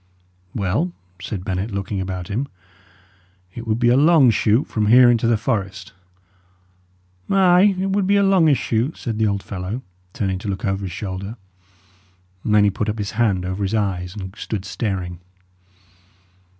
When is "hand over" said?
13.11-13.61